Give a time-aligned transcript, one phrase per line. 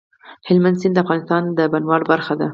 [0.47, 2.47] هلمند سیند د افغانستان د بڼوالۍ برخه ده.